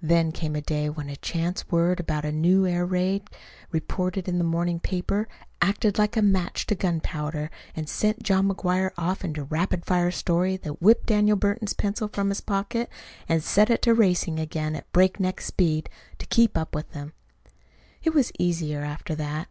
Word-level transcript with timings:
Then 0.00 0.32
came 0.32 0.56
a 0.56 0.62
day 0.62 0.88
when 0.88 1.10
a 1.10 1.16
chance 1.16 1.70
word 1.70 2.00
about 2.00 2.24
a 2.24 2.32
new 2.32 2.66
air 2.66 2.86
raid 2.86 3.28
reported 3.70 4.26
in 4.26 4.38
the 4.38 4.42
morning 4.42 4.80
paper 4.80 5.28
acted 5.60 5.98
like 5.98 6.16
a 6.16 6.22
match 6.22 6.64
to 6.68 6.74
gunpowder, 6.74 7.50
and 7.76 7.86
sent 7.86 8.22
John 8.22 8.48
McGuire 8.48 8.92
off 8.96 9.22
into 9.22 9.42
a 9.42 9.44
rapid 9.44 9.84
fire 9.84 10.10
story 10.10 10.56
that 10.56 10.80
whipped 10.80 11.04
Daniel 11.04 11.36
Burton's 11.36 11.74
pencil 11.74 12.08
from 12.08 12.30
his 12.30 12.40
pocket 12.40 12.88
and 13.28 13.42
set 13.44 13.68
it 13.68 13.82
to 13.82 13.92
racing 13.92 14.40
again 14.40 14.74
at 14.74 14.90
breakneck 14.92 15.42
speed 15.42 15.90
to 16.16 16.24
keep 16.24 16.56
up 16.56 16.74
with 16.74 16.90
him. 16.94 17.12
It 18.02 18.14
was 18.14 18.32
easier 18.38 18.80
after 18.82 19.14
that. 19.16 19.48